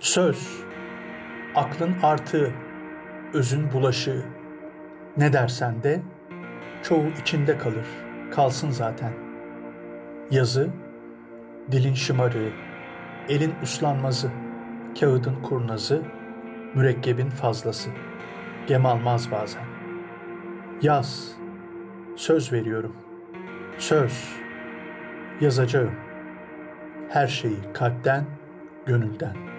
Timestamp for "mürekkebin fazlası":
16.74-17.90